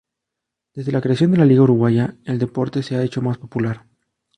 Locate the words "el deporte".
2.25-2.81